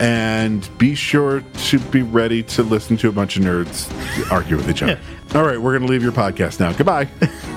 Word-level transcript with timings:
and 0.00 0.68
be 0.78 0.94
sure 0.94 1.42
to 1.42 1.78
be 1.78 2.02
ready 2.02 2.42
to 2.42 2.62
listen 2.62 2.96
to 2.96 3.08
a 3.08 3.12
bunch 3.12 3.36
of 3.36 3.44
nerds 3.44 3.90
argue 4.32 4.56
with 4.56 4.68
each 4.68 4.82
other. 4.82 4.98
All 5.34 5.44
right, 5.44 5.60
we're 5.60 5.78
going 5.78 5.86
to 5.86 5.92
leave 5.92 6.02
your 6.02 6.12
podcast 6.12 6.58
now. 6.58 6.72
Goodbye. 6.72 7.08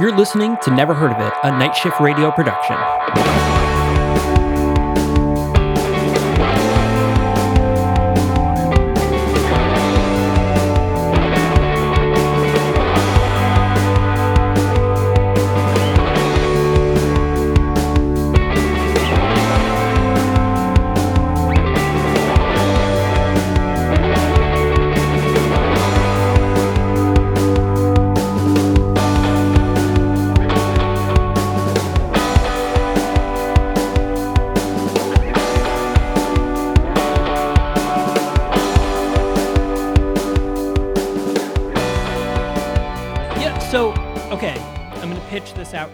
You're 0.00 0.16
listening 0.16 0.56
to 0.62 0.70
Never 0.70 0.94
Heard 0.94 1.12
of 1.12 1.20
It, 1.20 1.32
a 1.44 1.50
Night 1.50 1.76
Shift 1.76 2.00
Radio 2.00 2.32
production. 2.32 3.61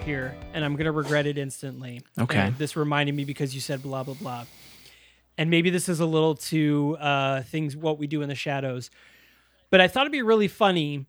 Here 0.09 0.35
and 0.55 0.65
I'm 0.65 0.73
going 0.73 0.87
to 0.87 0.93
regret 0.93 1.27
it 1.27 1.37
instantly. 1.37 2.01
Okay. 2.19 2.39
And 2.39 2.57
this 2.57 2.77
reminded 2.77 3.15
me 3.15 3.25
because 3.25 3.55
you 3.55 3.61
said 3.61 3.83
blah, 3.83 4.03
blah, 4.03 4.15
blah. 4.15 4.47
And 5.37 5.51
maybe 5.51 5.69
this 5.69 5.87
is 5.87 6.01
a 6.01 6.07
little 6.07 6.35
too 6.35 6.97
uh, 6.99 7.43
things, 7.43 7.77
what 7.77 7.99
we 7.99 8.07
do 8.07 8.23
in 8.23 8.31
the 8.31 8.35
shadows. 8.35 8.91
But 9.69 9.83
I 9.83 9.89
thought 9.89 10.05
it'd 10.05 10.13
be 10.13 10.23
really 10.23 10.49
funny 10.49 11.05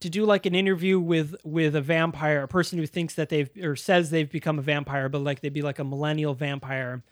to 0.00 0.10
do 0.10 0.26
like 0.26 0.44
an 0.44 0.54
interview 0.54 1.00
with 1.00 1.36
with 1.42 1.74
a 1.74 1.80
vampire, 1.80 2.42
a 2.42 2.48
person 2.48 2.78
who 2.78 2.86
thinks 2.86 3.14
that 3.14 3.30
they've 3.30 3.48
or 3.62 3.76
says 3.76 4.10
they've 4.10 4.30
become 4.30 4.58
a 4.58 4.62
vampire, 4.62 5.08
but 5.08 5.20
like 5.20 5.40
they'd 5.40 5.54
be 5.54 5.62
like 5.62 5.78
a 5.78 5.84
millennial 5.84 6.34
vampire. 6.34 7.02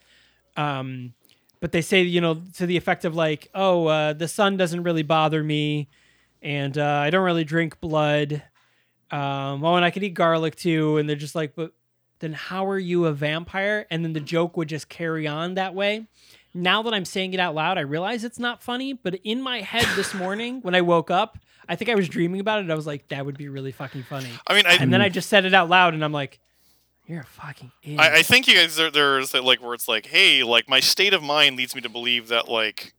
Um, 0.56 1.14
but 1.60 1.72
they 1.72 1.80
say 1.80 2.02
you 2.02 2.20
know 2.20 2.42
to 2.56 2.66
the 2.66 2.76
effect 2.76 3.06
of 3.06 3.14
like, 3.14 3.48
oh, 3.54 3.86
uh, 3.86 4.12
the 4.12 4.28
sun 4.28 4.58
doesn't 4.58 4.82
really 4.82 5.02
bother 5.02 5.42
me, 5.42 5.88
and 6.42 6.76
uh, 6.76 7.00
I 7.04 7.08
don't 7.08 7.24
really 7.24 7.44
drink 7.44 7.80
blood. 7.80 8.42
Um, 9.10 9.64
oh, 9.64 9.74
and 9.76 9.84
I 9.84 9.90
could 9.90 10.02
eat 10.02 10.14
garlic 10.14 10.56
too. 10.56 10.98
And 10.98 11.08
they're 11.08 11.16
just 11.16 11.34
like, 11.34 11.54
but 11.54 11.72
then 12.20 12.32
how 12.32 12.66
are 12.68 12.78
you 12.78 13.06
a 13.06 13.12
vampire? 13.12 13.86
And 13.90 14.04
then 14.04 14.12
the 14.12 14.20
joke 14.20 14.56
would 14.56 14.68
just 14.68 14.88
carry 14.88 15.26
on 15.26 15.54
that 15.54 15.74
way. 15.74 16.06
Now 16.52 16.82
that 16.82 16.92
I'm 16.94 17.04
saying 17.04 17.34
it 17.34 17.40
out 17.40 17.54
loud, 17.54 17.78
I 17.78 17.82
realize 17.82 18.24
it's 18.24 18.38
not 18.38 18.62
funny. 18.62 18.92
But 18.92 19.16
in 19.24 19.40
my 19.40 19.60
head 19.60 19.86
this 19.96 20.14
morning 20.14 20.60
when 20.62 20.74
I 20.74 20.80
woke 20.80 21.10
up, 21.10 21.38
I 21.68 21.76
think 21.76 21.88
I 21.88 21.94
was 21.94 22.08
dreaming 22.08 22.40
about 22.40 22.64
it. 22.64 22.70
I 22.70 22.74
was 22.74 22.86
like, 22.86 23.08
that 23.08 23.24
would 23.24 23.38
be 23.38 23.48
really 23.48 23.70
fucking 23.70 24.02
funny. 24.02 24.30
I 24.46 24.54
mean, 24.54 24.66
I, 24.66 24.74
And 24.74 24.92
then 24.92 25.00
I 25.00 25.08
just 25.08 25.28
said 25.28 25.44
it 25.44 25.54
out 25.54 25.68
loud, 25.68 25.94
and 25.94 26.04
I'm 26.04 26.12
like, 26.12 26.40
you're 27.06 27.20
a 27.20 27.24
fucking 27.24 27.70
idiot. 27.82 28.00
I, 28.00 28.18
I 28.18 28.22
think 28.22 28.48
you 28.48 28.54
guys 28.54 28.76
there, 28.76 28.90
there's 28.90 29.30
that 29.30 29.44
like 29.44 29.62
where 29.62 29.74
it's 29.74 29.88
like, 29.88 30.06
hey, 30.06 30.42
like 30.42 30.68
my 30.68 30.80
state 30.80 31.12
of 31.12 31.22
mind 31.22 31.56
leads 31.56 31.74
me 31.74 31.80
to 31.80 31.88
believe 31.88 32.28
that 32.28 32.48
like 32.48 32.94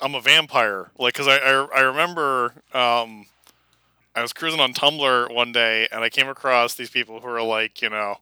I'm 0.00 0.14
a 0.14 0.20
vampire. 0.20 0.90
Like, 0.98 1.14
cause 1.14 1.28
I 1.28 1.36
I, 1.36 1.68
I 1.76 1.80
remember 1.80 2.54
um, 2.74 3.26
I 4.14 4.22
was 4.22 4.32
cruising 4.32 4.60
on 4.60 4.74
Tumblr 4.74 5.34
one 5.34 5.52
day 5.52 5.88
and 5.90 6.04
I 6.04 6.08
came 6.10 6.28
across 6.28 6.74
these 6.74 6.90
people 6.90 7.20
who 7.20 7.28
are 7.28 7.42
like, 7.42 7.80
you 7.82 7.88
know. 7.90 8.18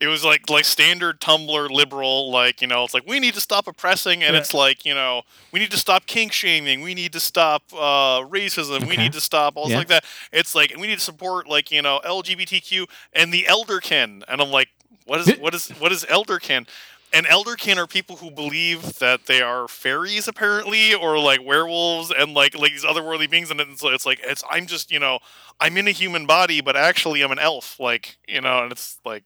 It 0.00 0.08
was 0.08 0.24
like 0.24 0.50
like 0.50 0.64
standard 0.64 1.20
Tumblr 1.20 1.70
liberal, 1.70 2.32
like 2.32 2.60
you 2.60 2.66
know, 2.66 2.82
it's 2.82 2.92
like 2.92 3.06
we 3.06 3.20
need 3.20 3.34
to 3.34 3.40
stop 3.40 3.68
oppressing, 3.68 4.24
and 4.24 4.34
Yeah. 4.34 4.40
it's 4.40 4.52
like 4.52 4.84
you 4.84 4.94
know, 4.96 5.22
we 5.52 5.60
need 5.60 5.70
to 5.70 5.76
stop 5.76 6.06
kink 6.06 6.32
shaming, 6.32 6.80
we 6.82 6.92
need 6.92 7.12
to 7.12 7.20
stop 7.20 7.62
uh, 7.72 8.18
racism, 8.22 8.88
we 8.88 8.96
need 8.96 9.12
to 9.12 9.20
stop 9.20 9.56
all 9.56 9.70
Yeah. 9.70 9.78
like 9.78 9.86
that. 9.86 10.04
It's 10.32 10.56
like 10.56 10.74
we 10.76 10.88
need 10.88 10.98
to 10.98 11.04
support 11.04 11.46
like 11.46 11.70
you 11.70 11.82
know 11.82 12.00
LGBTQ 12.04 12.86
and 13.12 13.32
the 13.32 13.44
elderkin, 13.44 14.24
and 14.26 14.40
I'm 14.40 14.50
like, 14.50 14.70
what 15.04 15.20
is 15.20 15.38
what 15.38 15.54
is 15.54 15.68
what 15.78 15.92
is 15.92 16.04
elderkin? 16.06 16.66
And 17.14 17.26
elderkin 17.26 17.76
are 17.76 17.86
people 17.86 18.16
who 18.16 18.30
believe 18.30 18.98
that 18.98 19.26
they 19.26 19.42
are 19.42 19.68
fairies, 19.68 20.28
apparently, 20.28 20.94
or 20.94 21.18
like 21.18 21.40
werewolves, 21.44 22.10
and 22.10 22.32
like 22.32 22.56
like 22.56 22.72
these 22.72 22.84
otherworldly 22.84 23.28
beings. 23.30 23.50
And 23.50 23.60
it's, 23.60 23.82
it's 23.84 24.06
like 24.06 24.20
it's 24.24 24.42
I'm 24.50 24.66
just 24.66 24.90
you 24.90 24.98
know 24.98 25.18
I'm 25.60 25.76
in 25.76 25.86
a 25.88 25.90
human 25.90 26.24
body, 26.26 26.60
but 26.62 26.74
actually 26.76 27.22
I'm 27.22 27.30
an 27.30 27.38
elf, 27.38 27.78
like 27.78 28.16
you 28.26 28.40
know. 28.40 28.62
And 28.62 28.72
it's 28.72 28.98
like, 29.04 29.24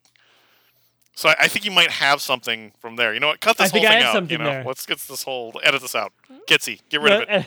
so 1.15 1.29
I, 1.29 1.35
I 1.41 1.47
think 1.47 1.63
you 1.63 1.71
might 1.71 1.91
have 1.91 2.21
something 2.21 2.73
from 2.79 2.97
there. 2.97 3.13
You 3.13 3.21
know 3.21 3.27
what? 3.27 3.39
Cut 3.39 3.59
I 3.59 3.63
this 3.63 3.71
think 3.71 3.85
whole 3.85 3.95
I 3.95 3.99
thing 3.99 4.05
have 4.05 4.23
out. 4.23 4.31
you 4.31 4.37
know, 4.37 4.43
there. 4.43 4.63
let's 4.65 4.85
get 4.85 4.99
this 4.99 5.23
whole 5.23 5.59
edit 5.63 5.81
this 5.81 5.95
out. 5.95 6.11
Gitsy, 6.47 6.81
get 6.89 7.01
rid 7.01 7.13
of 7.13 7.23
it. 7.29 7.45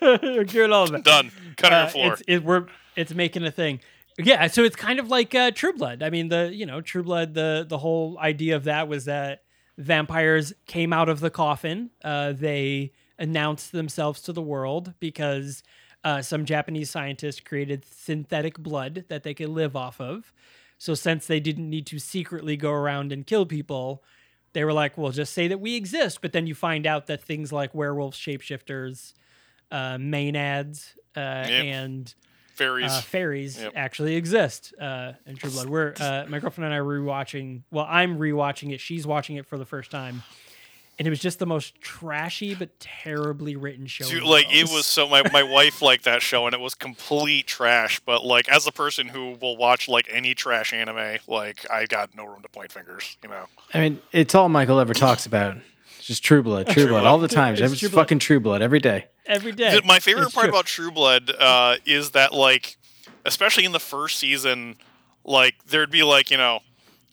Get 0.48 0.72
all 0.72 0.84
of 0.84 0.94
it. 0.94 1.04
Done. 1.04 1.30
Cut 1.56 1.72
on 1.72 1.84
Uh, 1.84 1.88
floor. 1.88 2.12
It's, 2.14 2.22
it, 2.26 2.42
we're 2.42 2.66
it's 2.96 3.14
making 3.14 3.44
a 3.44 3.52
thing. 3.52 3.78
Yeah, 4.18 4.48
so 4.48 4.64
it's 4.64 4.74
kind 4.74 4.98
of 4.98 5.08
like 5.08 5.32
uh, 5.34 5.52
True 5.52 5.72
Blood. 5.72 6.02
I 6.02 6.10
mean, 6.10 6.28
the 6.28 6.50
you 6.52 6.66
know 6.66 6.80
True 6.80 7.02
Blood. 7.04 7.34
The 7.34 7.64
the 7.68 7.78
whole 7.78 8.18
idea 8.18 8.56
of 8.56 8.64
that 8.64 8.88
was 8.88 9.04
that 9.04 9.42
vampires 9.78 10.52
came 10.66 10.92
out 10.92 11.08
of 11.08 11.20
the 11.20 11.30
coffin. 11.30 11.90
Uh, 12.04 12.32
they 12.32 12.92
announced 13.18 13.72
themselves 13.72 14.20
to 14.22 14.32
the 14.32 14.42
world 14.42 14.94
because 15.00 15.62
uh, 16.04 16.22
some 16.22 16.44
Japanese 16.44 16.90
scientists 16.90 17.40
created 17.40 17.84
synthetic 17.84 18.58
blood 18.58 19.04
that 19.08 19.22
they 19.22 19.34
could 19.34 19.48
live 19.48 19.76
off 19.76 20.00
of. 20.00 20.32
So 20.78 20.94
since 20.94 21.26
they 21.26 21.38
didn't 21.38 21.70
need 21.70 21.86
to 21.86 21.98
secretly 21.98 22.56
go 22.56 22.72
around 22.72 23.12
and 23.12 23.26
kill 23.26 23.46
people, 23.46 24.02
they 24.52 24.64
were 24.64 24.72
like, 24.72 24.98
"Well, 24.98 25.12
just 25.12 25.32
say 25.32 25.46
that 25.48 25.60
we 25.60 25.76
exist." 25.76 26.20
But 26.20 26.32
then 26.32 26.46
you 26.46 26.54
find 26.54 26.86
out 26.86 27.06
that 27.06 27.22
things 27.22 27.52
like 27.52 27.72
werewolves, 27.74 28.18
shapeshifters, 28.18 29.14
uh, 29.70 29.96
maenads, 29.96 30.94
uh, 31.16 31.20
and 31.20 32.14
Fairies. 32.54 32.90
uh, 32.90 33.00
fairies 33.00 33.60
Yep. 33.60 33.72
actually 33.76 34.16
exist 34.16 34.74
uh, 34.80 35.12
in 35.26 35.36
True 35.36 35.50
Blood. 35.50 35.68
We're 35.68 35.94
uh, 35.98 36.24
my 36.28 36.38
girlfriend 36.38 36.66
and 36.66 36.74
I 36.74 36.78
are 36.78 36.84
rewatching. 36.84 37.62
Well, 37.70 37.86
I'm 37.88 38.18
rewatching 38.18 38.72
it. 38.72 38.80
She's 38.80 39.06
watching 39.06 39.36
it 39.36 39.46
for 39.46 39.58
the 39.58 39.64
first 39.64 39.90
time, 39.90 40.22
and 40.98 41.06
it 41.06 41.10
was 41.10 41.20
just 41.20 41.38
the 41.38 41.46
most 41.46 41.80
trashy 41.80 42.54
but 42.54 42.78
terribly 42.78 43.56
written 43.56 43.86
show. 43.86 44.04
Dude, 44.08 44.22
like 44.22 44.46
it 44.54 44.70
was 44.70 44.86
so 44.86 45.08
my, 45.08 45.22
my 45.32 45.42
wife 45.42 45.80
liked 45.90 46.04
that 46.04 46.22
show 46.22 46.46
and 46.46 46.54
it 46.54 46.60
was 46.60 46.74
complete 46.74 47.46
trash 47.46 48.00
but 48.04 48.24
like 48.24 48.48
as 48.48 48.66
a 48.66 48.72
person 48.72 49.08
who 49.08 49.36
will 49.40 49.56
watch 49.56 49.88
like 49.88 50.06
any 50.10 50.34
trash 50.34 50.72
anime 50.72 51.18
like 51.26 51.66
i 51.70 51.86
got 51.86 52.14
no 52.14 52.24
room 52.24 52.42
to 52.42 52.48
point 52.48 52.70
fingers 52.70 53.16
you 53.22 53.28
know 53.28 53.46
I 53.74 53.80
mean, 53.80 54.00
it's 54.12 54.34
all 54.34 54.48
Michael 54.50 54.78
ever 54.80 54.92
talks 54.92 55.24
about. 55.24 55.56
It's 56.02 56.08
just 56.08 56.24
True 56.24 56.42
Blood, 56.42 56.66
True 56.66 56.88
Blood, 56.88 57.04
all 57.06 57.18
the 57.18 57.28
time. 57.28 57.54
It's 57.54 57.62
It's 57.62 57.78
True 57.78 57.88
Blood. 57.88 58.00
fucking 58.02 58.18
True 58.18 58.40
Blood 58.40 58.60
every 58.60 58.80
day. 58.80 59.06
every 59.24 59.52
day. 59.52 59.70
Th- 59.70 59.84
my 59.84 60.00
favorite 60.00 60.24
It's 60.24 60.34
part 60.34 60.46
true. 60.46 60.50
about 60.52 60.66
true 60.66 60.90
blood 60.90 61.30
uh, 61.38 61.76
is 61.86 62.10
that 62.10 62.32
like 62.34 62.76
especially 63.24 63.64
in 63.64 63.70
the 63.70 63.78
first 63.78 64.18
season 64.18 64.74
like 65.24 65.54
there'd 65.66 65.92
be 65.92 66.02
like 66.02 66.28
you 66.28 66.36
know 66.36 66.58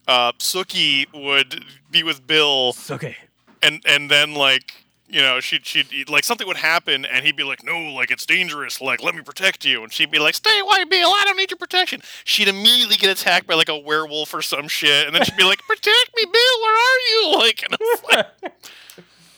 uh, 0.07 0.31
Sookie 0.39 1.05
would 1.13 1.63
be 1.91 2.01
with 2.01 2.25
Bill 2.25 2.69
It's 2.69 2.89
okay. 2.89 3.15
and 3.61 3.83
and 3.85 4.09
then 4.09 4.33
like 4.33 4.73
you 5.09 5.21
know, 5.21 5.39
she'd 5.39 5.65
she'd 5.65 6.09
like 6.09 6.23
something 6.23 6.45
would 6.47 6.57
happen, 6.57 7.03
and 7.05 7.25
he'd 7.25 7.35
be 7.35 7.43
like, 7.43 7.63
"No, 7.63 7.77
like 7.93 8.11
it's 8.11 8.25
dangerous. 8.25 8.79
Like 8.81 9.01
let 9.03 9.15
me 9.15 9.21
protect 9.21 9.65
you," 9.65 9.83
and 9.83 9.91
she'd 9.91 10.11
be 10.11 10.19
like, 10.19 10.35
"Stay 10.35 10.59
away, 10.59 10.83
Bill. 10.85 11.09
I 11.09 11.23
don't 11.25 11.37
need 11.37 11.51
your 11.51 11.57
protection." 11.57 12.01
She'd 12.23 12.47
immediately 12.47 12.95
get 12.95 13.09
attacked 13.09 13.47
by 13.47 13.55
like 13.55 13.69
a 13.69 13.77
werewolf 13.77 14.33
or 14.33 14.41
some 14.41 14.67
shit, 14.67 15.07
and 15.07 15.15
then 15.15 15.23
she'd 15.23 15.37
be 15.37 15.43
like, 15.43 15.59
"Protect 15.67 16.11
me, 16.15 16.25
Bill. 16.25 16.61
Where 16.61 16.75
are 16.75 16.99
you?" 16.99 17.37
Like, 17.39 17.63
and 17.63 17.77
like 18.11 18.53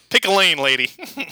pick 0.09 0.25
a 0.25 0.31
lane, 0.31 0.57
lady. 0.57 0.89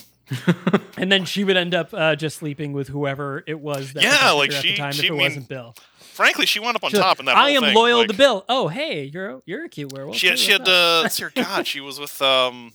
And 0.96 1.12
then 1.12 1.26
she 1.26 1.44
would 1.44 1.58
end 1.58 1.74
up 1.74 1.92
uh, 1.92 2.16
just 2.16 2.38
sleeping 2.38 2.72
with 2.74 2.90
whoever 2.90 3.44
it 3.48 3.60
was 3.60 3.94
that 3.94 4.04
Yeah, 4.04 4.10
protected 4.12 4.38
like 4.38 4.52
her 4.52 4.58
at 4.58 4.62
she- 4.64 4.70
the 4.72 4.78
time 4.78 4.92
she 4.92 5.00
if 5.00 5.06
it 5.06 5.12
mean- 5.14 5.22
wasn't 5.22 5.48
Bill. 5.48 5.76
Frankly, 6.00 6.46
she 6.46 6.60
wound 6.60 6.76
up 6.76 6.84
on 6.84 6.90
She's 6.92 7.00
like, 7.00 7.08
top 7.08 7.20
in 7.20 7.26
that. 7.26 7.36
I 7.38 7.54
whole 7.54 7.58
am 7.58 7.64
thing. 7.64 7.76
loyal 7.76 8.00
like, 8.00 8.10
to 8.10 8.14
Bill. 8.14 8.46
Oh, 8.50 8.68
hey, 8.68 9.06
you're 9.06 9.42
you're 9.46 9.66
a 9.66 9.70
cute 9.70 9.92
werewolf. 9.94 10.18
She 10.18 10.28
had, 10.28 10.38
Hey, 10.38 10.44
she 10.46 10.52
had 10.52 10.68
uh, 10.68 11.00
let's 11.04 11.20
God. 11.34 11.66
She 11.66 11.80
was 11.80 11.98
with 12.00 12.22
um, 12.22 12.74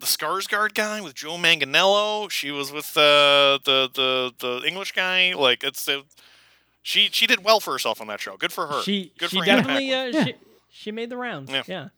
the 0.00 0.06
Skarsgård 0.06 0.74
guy 0.74 1.00
with 1.00 1.14
Joe 1.14 1.36
Manganiello. 1.36 2.30
She 2.30 2.50
was 2.50 2.72
with 2.72 2.96
uh, 2.96 3.58
the 3.64 3.88
the 3.92 4.32
the 4.38 4.66
English 4.66 4.92
guy. 4.92 5.34
Like 5.34 5.64
it's 5.64 5.88
uh, 5.88 6.02
she 6.82 7.08
she 7.12 7.26
did 7.26 7.44
well 7.44 7.60
for 7.60 7.72
herself 7.72 8.00
on 8.00 8.06
that 8.08 8.20
show. 8.20 8.36
Good 8.36 8.52
for 8.52 8.66
her. 8.66 8.82
She 8.82 9.12
Good 9.18 9.30
she 9.30 9.38
for 9.40 9.44
definitely 9.44 9.92
uh, 9.92 10.04
Yeah. 10.06 10.24
she, 10.24 10.34
she 10.70 10.92
made 10.92 11.10
the 11.10 11.16
rounds. 11.16 11.50
Yeah. 11.50 11.62
Yeah. 11.66 11.88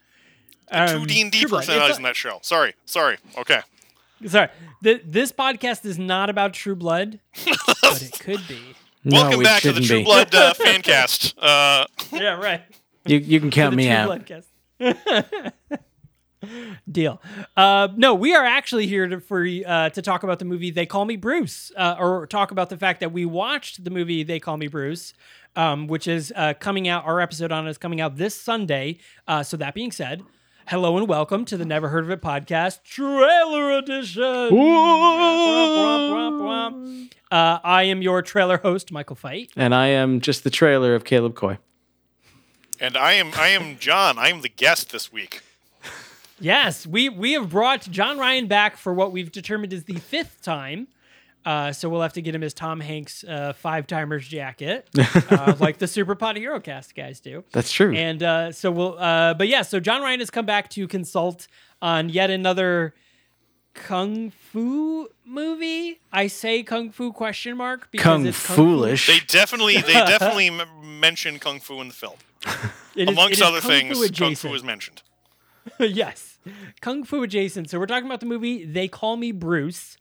Um, 0.73 1.01
two 1.01 1.07
D 1.07 1.21
and 1.21 1.33
D 1.33 1.47
personalities 1.47 1.91
It's 1.91 1.99
in 1.99 2.05
that 2.05 2.17
show. 2.17 2.39
Sorry, 2.43 2.75
sorry. 2.87 3.19
Okay. 3.37 3.61
Sorry, 4.27 4.49
Th- 4.85 5.03
this 5.05 5.33
podcast 5.33 5.85
is 5.87 5.99
not 5.99 6.29
about 6.29 6.53
True 6.53 6.77
Blood, 6.77 7.21
but 7.83 8.03
it 8.03 8.19
could 8.21 8.47
be. 8.47 8.61
No, 9.03 9.23
Welcome 9.23 9.43
back 9.43 9.63
to 9.63 9.73
the 9.73 9.81
True 9.81 9.99
be. 9.99 10.05
Blood 10.05 10.35
uh, 10.35 10.53
fan 10.55 10.83
cast. 10.83 11.37
Uh, 11.39 11.87
Yeah, 12.13 12.39
right. 12.39 12.63
You 13.07 13.17
you 13.17 13.41
can 13.41 13.51
count 13.51 13.75
me 13.75 13.87
True 13.87 13.95
out. 13.95 14.31
Blood 16.51 16.67
cast. 16.67 16.93
Deal. 16.93 17.23
Uh, 17.57 17.89
no, 17.97 18.15
we 18.15 18.35
are 18.35 18.45
actually 18.45 18.87
here 18.87 19.07
to 19.09 19.21
for 19.21 19.47
uh, 19.67 19.91
to 19.91 20.03
talk 20.03 20.23
about 20.23 20.39
the 20.39 20.45
movie 20.45 20.71
They 20.71 20.87
Call 20.87 21.05
Me 21.05 21.17
Bruce, 21.17 21.71
uh, 21.77 21.97
or 21.99 22.27
talk 22.27 22.51
about 22.51 22.71
the 22.71 22.77
fact 22.77 23.01
that 23.01 23.13
we 23.13 23.25
watched 23.25 23.85
the 23.85 23.91
movie 23.91 24.23
They 24.23 24.41
Call 24.41 24.57
Me 24.57 24.67
Bruce, 24.69 25.13
um, 25.57 25.87
which 25.87 26.07
is 26.09 26.33
uh, 26.37 26.55
coming 26.55 26.89
out. 26.89 27.05
Our 27.05 27.21
episode 27.21 27.53
on 27.53 27.67
it 27.67 27.71
is 27.71 27.79
coming 27.79 28.01
out 28.01 28.17
this 28.17 28.35
Sunday. 28.41 28.99
Uh, 29.27 29.43
so 29.43 29.57
that 29.57 29.75
being 29.75 29.93
said, 29.93 30.23
hello 30.69 30.97
and 30.97 31.09
welcome 31.09 31.45
to 31.47 31.57
the 31.57 31.65
Never 31.65 31.89
Heard 31.89 32.05
of 32.05 32.11
It 32.11 32.23
podcast 32.23 32.83
trailer 32.85 33.79
edition. 33.79 34.23
Womp, 34.23 34.51
womp, 34.51 36.11
womp, 36.11 36.41
womp. 36.73 37.13
Uh, 37.31 37.61
I 37.63 37.85
am 37.85 38.03
your 38.03 38.23
trailer 38.23 38.59
host, 38.59 38.91
Michael 38.91 39.15
Fight. 39.17 39.51
And 39.57 39.73
I 39.75 39.87
am 39.89 40.21
just 40.21 40.43
the 40.45 40.51
trailer 40.51 40.95
of 40.97 41.05
Caleb 41.05 41.35
Coy. 41.37 41.59
and 42.81 42.97
I 42.97 43.13
am 43.13 43.31
I 43.37 43.49
am 43.49 43.79
Jon. 43.79 44.19
I 44.19 44.29
am 44.31 44.41
the 44.41 44.49
guest 44.49 44.91
this 44.91 45.13
week. 45.13 45.43
Yes, 46.41 46.87
we 46.87 47.09
we 47.09 47.33
have 47.33 47.51
brought 47.51 47.83
Jon 47.91 48.19
Ryan 48.19 48.47
back 48.47 48.77
for 48.77 48.93
what 48.95 49.13
we've 49.13 49.31
determined 49.31 49.73
is 49.73 49.85
the 49.85 49.95
fifth 49.97 50.43
time. 50.43 50.89
Uh, 51.45 51.73
so 51.73 51.89
we'll 51.89 52.03
have 52.03 52.13
to 52.13 52.21
get 52.21 52.35
him 52.35 52.43
his 52.43 52.53
Tom 52.53 52.81
Hanks 52.81 53.25
uh, 53.25 53.55
five 53.55 53.87
timers 53.87 54.29
jacket, 54.29 54.87
uh, 55.31 55.55
like 55.59 55.79
the 55.79 55.87
Super 55.87 56.15
Pot 56.15 56.37
Hero 56.37 56.61
Cast 56.61 56.95
guys 56.95 57.19
do. 57.21 57.45
That's 57.53 57.73
true. 57.73 57.95
And 57.95 58.23
uh, 58.23 58.53
so 58.53 58.71
we'll, 58.71 58.99
uh, 58.99 59.33
but 59.33 59.49
yeah, 59.49 59.63
so 59.63 59.81
Jon 59.81 60.03
Ryan 60.03 60.21
has 60.21 60.29
come 60.29 60.45
back 60.45 60.69
to 60.71 60.87
consult 60.87 61.47
on 61.81 62.11
yet 62.11 62.29
another 62.29 62.95
kung 63.73 64.31
fu 64.31 65.09
movie. 65.25 65.99
I 66.13 66.27
say 66.27 66.63
kung 66.63 66.91
fu 66.91 67.11
question 67.11 67.57
mark 67.57 67.89
because 67.91 68.05
Kung 68.05 68.27
it's 68.27 68.47
kung 68.47 68.57
fu- 68.57 68.63
foolish. 68.63 69.07
They 69.07 69.21
definitely 69.27 69.77
they 69.81 69.93
definitely 69.95 70.49
m- 70.49 71.01
mention 71.01 71.39
kung 71.39 71.59
fu 71.61 71.81
in 71.81 71.89
the 71.89 71.95
film. 71.95 72.17
It 72.43 72.49
is- 72.49 72.71
it 72.97 73.09
Amongst 73.09 73.33
is 73.35 73.43
other 73.43 73.61
kung 73.61 73.71
things, 73.71 73.97
fu 73.97 74.03
kung 74.09 74.35
fu 74.35 74.49
adjacent. 74.49 74.55
is 74.57 74.63
mentioned. 74.65 75.03
yes, 75.79 76.30
kung 76.81 77.05
fu 77.05 77.23
adjacent. 77.23 77.71
So 77.71 77.79
we're 77.79 77.87
talking 77.87 78.07
about 78.07 78.21
the 78.21 78.27
movie 78.27 78.65
They 78.65 78.89
Call 78.89 79.17
Me 79.17 79.33
Bruce, 79.33 79.97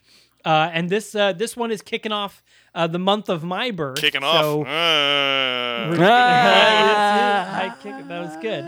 uh, 0.45 0.69
and 0.74 0.89
this 0.89 1.15
uh, 1.15 1.33
this 1.33 1.57
one 1.57 1.71
is 1.71 1.81
kicking 1.81 2.12
off 2.12 2.44
uh, 2.75 2.88
the 2.88 3.00
month 3.00 3.30
of 3.30 3.44
my 3.44 3.71
birth. 3.71 3.97
Kicking 3.97 4.21
so 4.21 4.62
off. 4.62 4.68
Uh, 4.68 4.69
I 6.01 7.75
kick- 7.81 8.07
that 8.07 8.19
was 8.19 8.38
good. 8.41 8.65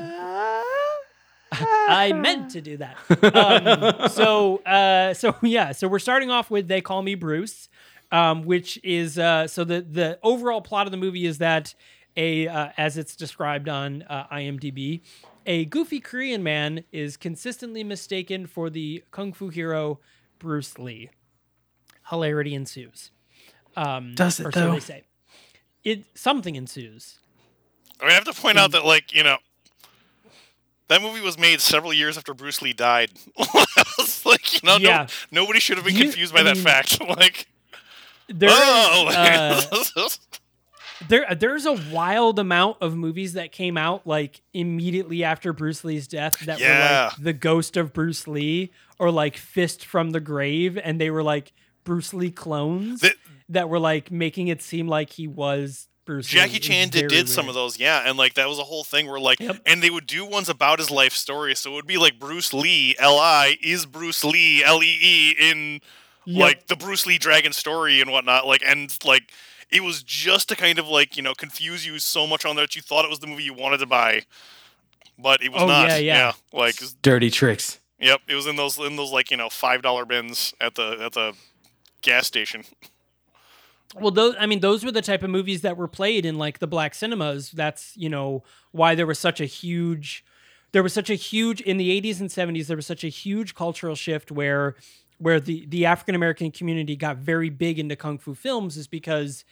I 1.53 2.13
meant 2.13 2.51
to 2.51 2.61
do 2.61 2.77
that. 2.77 2.95
Um, 3.35 4.09
so, 4.09 4.57
uh, 4.63 5.13
so 5.13 5.35
yeah, 5.41 5.73
so 5.73 5.87
we're 5.87 5.99
starting 5.99 6.31
off 6.31 6.49
with 6.49 6.67
"They 6.67 6.81
Call 6.81 7.01
Me 7.01 7.15
Bruce," 7.15 7.69
um, 8.11 8.43
which 8.43 8.79
is 8.83 9.17
uh, 9.19 9.47
so 9.47 9.63
the 9.63 9.81
the 9.81 10.19
overall 10.23 10.61
plot 10.61 10.87
of 10.87 10.91
the 10.91 10.97
movie 10.97 11.25
is 11.25 11.39
that 11.39 11.73
a 12.15 12.47
uh, 12.47 12.69
as 12.77 12.97
it's 12.97 13.15
described 13.15 13.69
on 13.69 14.03
uh, 14.03 14.27
IMDb, 14.31 15.01
a 15.45 15.65
goofy 15.65 15.99
Korean 15.99 16.43
man 16.43 16.83
is 16.91 17.17
consistently 17.17 17.83
mistaken 17.83 18.45
for 18.47 18.69
the 18.69 19.03
kung 19.11 19.33
fu 19.33 19.49
hero 19.49 19.99
Bruce 20.39 20.77
Lee. 20.79 21.09
Hilarity 22.09 22.53
ensues. 22.55 23.11
Um, 23.75 24.13
Does 24.15 24.39
it, 24.39 24.45
or 24.47 24.51
so 24.51 24.59
though? 24.67 24.73
they 24.73 24.79
say. 24.79 25.03
It 25.83 26.05
something 26.15 26.55
ensues. 26.55 27.19
I 27.99 28.03
mean, 28.05 28.11
I 28.11 28.15
have 28.15 28.25
to 28.25 28.33
point 28.33 28.57
out 28.57 28.71
that, 28.71 28.85
like, 28.85 29.13
you 29.13 29.23
know, 29.23 29.37
that 30.89 31.01
movie 31.01 31.21
was 31.21 31.37
made 31.39 31.61
several 31.61 31.93
years 31.93 32.17
after 32.17 32.33
Bruce 32.33 32.61
Lee 32.61 32.73
died. 32.73 33.11
Like, 34.23 34.53
you 34.53 34.59
know, 34.67 34.77
no- 34.77 35.05
nobody 35.31 35.59
should 35.59 35.77
have 35.77 35.85
been 35.85 35.95
You- 35.95 36.03
confused 36.03 36.33
by 36.33 36.41
I 36.41 36.43
that 36.43 36.55
mean, 36.55 36.63
fact. 36.63 36.99
Like, 37.07 37.47
There 38.27 38.49
is, 38.49 38.55
oh, 38.57 39.07
uh, 39.11 40.09
there 41.09 41.25
there's 41.35 41.65
a 41.65 41.73
wild 41.91 42.39
amount 42.39 42.77
of 42.81 42.95
movies 42.95 43.33
that 43.33 43.51
came 43.51 43.77
out 43.77 44.05
like 44.07 44.41
immediately 44.53 45.23
after 45.23 45.53
Bruce 45.53 45.83
Lee's 45.83 46.07
death 46.07 46.39
that 46.45 46.59
were 46.59 46.65
like 46.67 47.23
the 47.23 47.33
ghost 47.33 47.77
of 47.77 47.93
Bruce 47.93 48.27
Lee 48.27 48.71
or 48.99 49.11
like 49.11 49.37
Fist 49.37 49.85
from 49.85 50.11
the 50.11 50.19
Grave 50.19 50.77
and 50.83 50.99
they 50.99 51.09
were 51.09 51.23
like 51.23 51.51
Bruce 51.83 52.13
Lee 52.13 52.31
clones 52.31 53.01
The- 53.01 53.13
that 53.49 53.67
were 53.69 53.79
like 53.79 54.11
making 54.11 54.47
it 54.47 54.61
seem 54.61 54.87
like 54.87 55.09
he 55.11 55.27
was 55.27 55.87
Bruce 56.05 56.31
Lee. 56.33 56.39
Jackie 56.39 56.57
It's 56.57 56.67
Chan 56.67 56.89
did, 56.89 57.07
did 57.09 57.29
some 57.29 57.47
of 57.49 57.53
those, 57.53 57.79
yeah, 57.79 58.03
and 58.07 58.17
like 58.17 58.33
that 58.35 58.47
was 58.47 58.57
a 58.59 58.63
whole 58.63 58.83
thing 58.83 59.07
where 59.07 59.19
like, 59.19 59.39
Yep. 59.39 59.57
and 59.65 59.83
they 59.83 59.89
would 59.89 60.07
do 60.07 60.25
ones 60.25 60.49
about 60.49 60.79
his 60.79 60.89
life 60.89 61.13
story, 61.13 61.53
so 61.55 61.71
it 61.71 61.75
would 61.75 61.85
be 61.87 61.97
like 61.97 62.17
Bruce 62.19 62.53
Lee, 62.53 62.95
L 62.97 63.17
I 63.19 63.57
is 63.61 63.85
Bruce 63.85 64.23
Lee, 64.23 64.63
L 64.63 64.81
E 64.81 64.97
E 65.01 65.35
in 65.39 65.79
Yep. 66.25 66.39
like 66.41 66.67
the 66.67 66.75
Bruce 66.75 67.05
Lee 67.07 67.17
Dragon 67.17 67.51
story 67.53 67.99
and 68.01 68.11
whatnot, 68.11 68.45
like, 68.47 68.61
and 68.65 68.95
like 69.03 69.31
it 69.71 69.83
was 69.83 70.03
just 70.03 70.49
to 70.49 70.55
kind 70.55 70.77
of 70.79 70.87
like 70.87 71.15
you 71.17 71.23
know 71.23 71.33
confuse 71.33 71.85
you 71.85 71.97
so 71.99 72.27
much 72.27 72.45
on 72.45 72.55
there 72.55 72.63
that 72.65 72.75
you 72.75 72.81
thought 72.81 73.05
it 73.05 73.09
was 73.09 73.19
the 73.19 73.27
movie 73.27 73.43
you 73.43 73.53
wanted 73.53 73.77
to 73.79 73.85
buy, 73.85 74.23
but 75.17 75.41
it 75.41 75.51
was 75.51 75.61
Oh, 75.61 75.67
not. 75.67 75.87
yeah, 75.89 75.97
yeah. 75.97 76.31
like 76.53 76.75
Dirty 77.01 77.29
tricks. 77.29 77.79
yep, 77.99 78.21
it 78.27 78.35
was 78.35 78.47
in 78.47 78.55
those 78.55 78.77
in 78.77 78.95
those 78.95 79.11
like 79.11 79.31
you 79.31 79.37
know 79.37 79.49
five 79.49 79.81
dollar 79.81 80.05
bins 80.05 80.53
at 80.59 80.75
the 80.75 80.97
at 81.01 81.13
the 81.13 81.33
gas 82.01 82.27
station. 82.27 82.63
Well, 83.93 84.11
those 84.11 84.35
I 84.39 84.45
mean, 84.45 84.61
those 84.61 84.85
were 84.85 84.91
the 84.91 85.01
type 85.01 85.21
of 85.21 85.29
movies 85.29 85.61
that 85.61 85.75
were 85.75 85.87
played 85.87 86.25
in 86.25 86.37
like 86.37 86.59
the 86.59 86.67
black 86.67 86.95
cinemas. 86.95 87.51
That's 87.51 87.95
you 87.97 88.09
know 88.09 88.43
why 88.71 88.95
there 88.95 89.05
was 89.05 89.19
such 89.19 89.41
a 89.41 89.45
huge, 89.45 90.23
there 90.71 90.81
was 90.81 90.93
such 90.93 91.09
a 91.09 91.15
huge 91.15 91.59
in 91.59 91.75
the 91.77 92.01
'80s 92.01 92.21
and 92.21 92.29
'70s. 92.29 92.67
There 92.67 92.77
was 92.77 92.85
such 92.87 93.03
a 93.03 93.09
huge 93.09 93.53
cultural 93.53 93.95
shift 93.95 94.31
where 94.31 94.75
where 95.21 95.39
the 95.39 95.65
the 95.67 95.85
African 95.85 96.15
American 96.15 96.51
community 96.51 96.95
got 96.95 97.17
very 97.17 97.49
big 97.49 97.77
into 97.77 97.95
kung 97.95 98.17
fu 98.17 98.33
films 98.33 98.75
is 98.75 98.87
because 98.87 99.45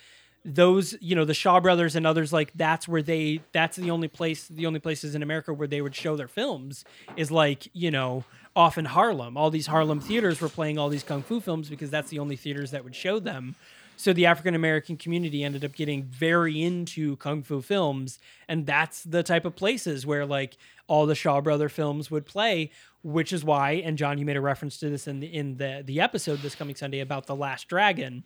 those 0.44 0.96
you 1.00 1.16
know 1.16 1.26
the 1.26 1.34
Shaw 1.34 1.60
brothers 1.60 1.96
and 1.96 2.08
others 2.08 2.34
like 2.34 2.52
that's 2.56 2.88
where 2.88 3.04
they 3.04 3.42
that's 3.52 3.78
the 3.78 3.92
only 3.92 4.08
place 4.08 4.48
the 4.48 4.66
only 4.66 4.80
places 4.80 5.14
in 5.14 5.22
America 5.22 5.54
where 5.54 5.68
they 5.68 5.82
would 5.82 5.94
show 5.94 6.16
their 6.16 6.28
films 6.28 6.86
is 7.16 7.30
like 7.30 7.70
you 7.74 7.92
know 7.92 8.24
off 8.56 8.78
in 8.78 8.86
Harlem. 8.86 9.38
All 9.38 9.52
these 9.52 9.68
Harlem 9.68 10.00
theaters 10.00 10.42
were 10.42 10.50
playing 10.50 10.80
all 10.80 10.90
these 10.90 11.04
kung 11.04 11.22
fu 11.22 11.40
films 11.40 11.70
because 11.70 11.92
that's 11.92 12.10
the 12.10 12.20
only 12.20 12.36
theaters 12.36 12.72
that 12.72 12.84
would 12.84 12.96
show 12.96 13.20
them 13.20 13.56
so 14.00 14.14
the 14.14 14.26
African 14.26 14.56
American 14.56 14.96
community 14.96 15.44
ended 15.44 15.66
up 15.66 15.74
getting 15.74 16.04
very 16.04 16.62
into 16.62 17.18
kung 17.18 17.44
fu 17.44 17.62
films 17.62 18.18
and 18.48 18.66
that's 18.66 19.04
the 19.04 19.24
type 19.24 19.44
of 19.44 19.58
places 19.58 20.06
where 20.06 20.26
like 20.26 20.58
all 20.88 21.06
the 21.06 21.16
Shaw 21.16 21.42
brother 21.42 21.68
films 21.68 22.10
would 22.10 22.26
play 22.26 22.72
which 23.04 23.34
is 23.34 23.44
why 23.44 23.74
and 23.74 23.98
Jon 23.98 24.18
you 24.18 24.26
made 24.26 24.38
a 24.38 24.42
reference 24.42 24.78
to 24.78 24.90
this 24.90 25.06
in 25.06 25.20
the 25.20 25.28
in 25.28 25.58
the 25.58 25.84
the 25.86 26.00
episode 26.00 26.40
this 26.40 26.56
coming 26.56 26.76
Sunday 26.76 27.02
about 27.02 27.28
the 27.28 27.36
last 27.36 27.68
dragon 27.68 28.24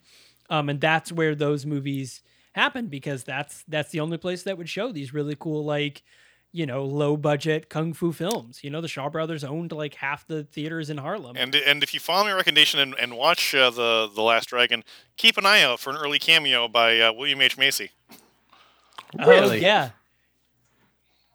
um, 0.50 0.70
and 0.70 0.80
that's 0.80 1.12
where 1.12 1.34
those 1.34 1.66
movies 1.66 2.22
happen 2.54 2.86
because 2.86 3.24
that's 3.24 3.64
that's 3.68 3.90
the 3.90 4.00
only 4.00 4.18
place 4.18 4.44
that 4.44 4.58
would 4.60 4.70
show 4.70 4.92
these 4.92 5.12
really 5.12 5.36
cool 5.36 5.66
like 5.66 6.04
you 6.56 6.66
know 6.66 6.86
low 6.86 7.18
budget 7.18 7.68
kung 7.68 7.94
fu 7.94 8.12
films 8.14 8.64
you 8.64 8.70
know 8.70 8.80
the 8.80 8.88
shaw 8.88 9.10
brothers 9.10 9.44
owned 9.44 9.72
like 9.72 9.96
half 9.96 10.26
the 10.28 10.44
theaters 10.44 10.90
in 10.90 11.00
harlem 11.00 11.36
And 11.36 11.54
and 11.56 11.82
if 11.84 11.94
you 11.94 12.00
follow 12.00 12.24
my 12.26 12.34
recommendation 12.34 12.80
and, 12.80 12.94
and 13.00 13.18
watch 13.18 13.54
uh, 13.56 13.70
the 13.72 14.08
the 14.14 14.22
Last 14.22 14.50
Dragon, 14.50 14.84
keep 15.18 15.38
an 15.38 15.46
eye 15.46 15.62
out 15.64 15.80
for 15.80 15.90
an 15.90 15.98
early 15.98 16.20
cameo 16.20 16.68
by 16.68 17.00
uh, 17.00 17.12
William 17.12 17.42
H 17.42 17.58
Macy. 17.58 17.90
oh 19.20 19.28
Really? 19.28 19.62
yeah 19.62 19.90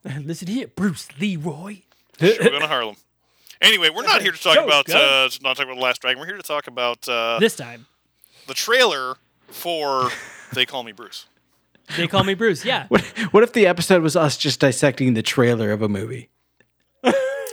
listen 0.22 0.48
here 0.48 0.68
bruce 0.68 1.08
leroy 1.20 1.78
Sure, 2.20 2.36
going 2.36 2.60
to 2.62 2.66
Harlem. 2.66 2.96
Anyway, 3.60 3.90
we're 3.90 4.02
not 4.02 4.22
here 4.22 4.32
to 4.32 4.38
talk 4.40 4.54
Show's 4.54 4.64
about 4.66 4.90
uh, 4.90 5.28
not 5.42 5.56
talk 5.56 5.66
about 5.66 5.76
the 5.76 5.82
Last 5.82 6.00
Dragon. 6.00 6.18
We're 6.20 6.26
here 6.26 6.36
to 6.36 6.42
talk 6.42 6.66
about 6.66 7.08
uh, 7.08 7.38
this 7.40 7.54
time 7.56 7.86
the 8.46 8.54
trailer 8.54 9.16
for 9.48 10.10
They 10.52 10.64
Call 10.66 10.82
Me 10.82 10.92
Bruce. 10.92 11.26
They 11.96 12.06
call 12.06 12.24
me 12.24 12.34
bruce 12.34 12.64
yeah 12.64 12.86
What, 12.88 13.02
what 13.30 13.42
if 13.42 13.52
the 13.52 13.66
episode 13.66 14.02
was 14.02 14.16
us 14.16 14.36
just 14.36 14.60
dissecting 14.60 15.14
the 15.14 15.22
trailer 15.22 15.72
of 15.72 15.82
a 15.82 15.88
movie? 15.88 16.30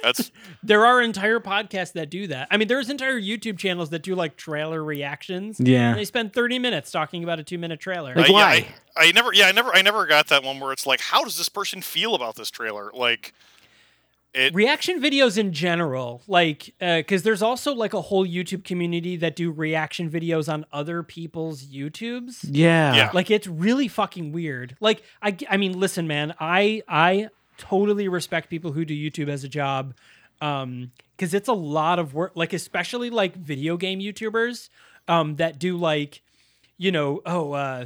That's 0.04 0.32
There 0.66 0.84
are 0.86 1.00
entire 1.00 1.40
podcasts 1.40 1.94
that 1.94 2.10
do 2.10 2.26
that. 2.28 2.48
I 2.50 2.58
mean, 2.58 2.68
there's 2.68 2.90
entire 2.90 3.20
YouTube 3.22 3.60
channels 3.60 3.92
that 3.92 4.02
do 4.02 4.16
like 4.16 4.36
trailer 4.36 4.84
reactions. 4.84 5.60
Yeah. 5.60 5.90
And 5.90 6.00
they 6.00 6.06
spend 6.06 6.34
30 6.34 6.58
minutes 6.58 6.90
talking 6.92 7.24
about 7.24 7.40
a 7.40 7.44
two 7.44 7.60
minute 7.60 7.80
trailer. 7.80 8.16
Like, 8.16 8.26
I, 8.26 8.28
yeah, 8.28 8.34
why? 8.34 8.68
I, 8.98 9.08
I 9.08 9.12
never, 9.12 9.32
yeah, 9.32 9.46
I 9.46 9.52
never, 9.52 9.76
I 9.76 9.84
never 9.84 10.08
got 10.08 10.28
that 10.30 10.44
one 10.44 10.60
where 10.60 10.72
it's 10.72 10.88
like, 10.88 11.02
how 11.02 11.24
does 11.24 11.38
this 11.38 11.50
person 11.50 11.84
feel 11.84 12.16
about 12.16 12.36
this 12.36 12.50
trailer? 12.50 12.90
Like, 12.96 13.34
it, 14.36 14.54
reaction 14.54 15.02
videos 15.02 15.38
in 15.38 15.54
general 15.54 16.22
like 16.28 16.74
because 16.80 17.24
there's 17.24 17.42
also 17.42 17.74
like 17.74 17.94
a 17.94 18.02
whole 18.02 18.26
youtube 18.28 18.64
community 18.64 19.16
that 19.18 19.36
do 19.36 19.52
reaction 19.52 20.10
videos 20.10 20.52
on 20.52 20.66
other 20.74 21.02
people's 21.04 21.66
youtubes 21.66 22.40
Yeah. 22.44 22.94
Yeah. 22.96 23.12
like 23.14 23.32
it's 23.32 23.48
really 23.48 23.88
fucking 23.88 24.32
weird 24.32 24.76
like 24.80 25.02
i 25.22 25.36
i 25.50 25.58
mean 25.58 25.80
listen 25.80 26.08
man 26.08 26.34
i 26.40 26.82
i 26.88 27.30
totally 27.58 28.08
respect 28.08 28.50
people 28.50 28.72
who 28.74 28.84
do 28.86 28.94
youtube 28.94 29.30
as 29.30 29.44
a 29.44 29.50
job 29.50 29.94
um 30.42 30.92
because 31.16 31.34
it's 31.34 31.48
a 31.48 31.54
lot 31.54 31.98
of 32.00 32.14
work 32.14 32.34
like 32.36 32.52
especially 32.52 33.10
like 33.10 33.36
video 33.36 33.78
game 33.78 34.00
youtubers 34.00 34.70
um 35.08 35.38
that 35.38 35.58
do 35.58 35.78
like 35.78 36.22
you 36.78 36.92
know 36.92 37.22
oh 37.26 37.54
uh 37.54 37.86